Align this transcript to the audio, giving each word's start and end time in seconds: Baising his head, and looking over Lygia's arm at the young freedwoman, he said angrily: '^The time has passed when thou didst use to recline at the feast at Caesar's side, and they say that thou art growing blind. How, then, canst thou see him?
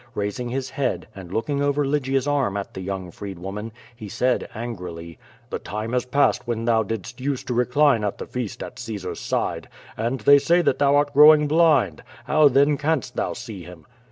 Baising 0.17 0.49
his 0.49 0.71
head, 0.71 1.07
and 1.13 1.31
looking 1.31 1.61
over 1.61 1.85
Lygia's 1.85 2.27
arm 2.27 2.57
at 2.57 2.73
the 2.73 2.81
young 2.81 3.11
freedwoman, 3.11 3.71
he 3.95 4.09
said 4.09 4.49
angrily: 4.55 5.19
'^The 5.51 5.63
time 5.63 5.93
has 5.93 6.05
passed 6.07 6.47
when 6.47 6.65
thou 6.65 6.81
didst 6.81 7.21
use 7.21 7.43
to 7.43 7.53
recline 7.53 8.03
at 8.03 8.17
the 8.17 8.25
feast 8.25 8.63
at 8.63 8.79
Caesar's 8.79 9.19
side, 9.19 9.69
and 9.95 10.21
they 10.21 10.39
say 10.39 10.63
that 10.63 10.79
thou 10.79 10.95
art 10.95 11.13
growing 11.13 11.47
blind. 11.47 12.01
How, 12.25 12.47
then, 12.47 12.77
canst 12.77 13.15
thou 13.15 13.33
see 13.33 13.61
him? 13.61 13.85